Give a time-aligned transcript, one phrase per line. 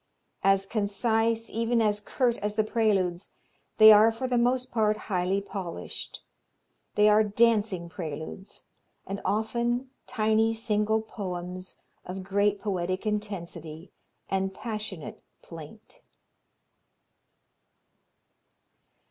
[0.43, 3.29] As concise, even as curt as the Preludes,
[3.77, 6.23] they are for the most part highly polished.
[6.95, 8.63] They are dancing preludes,
[9.05, 13.91] and often tiny single poems of great poetic intensity
[14.27, 16.01] and passionate plaint.